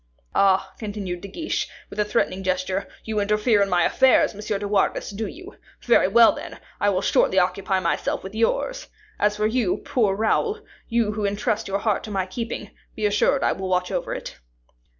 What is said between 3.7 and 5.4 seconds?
affairs, Monsieur de Wardes, do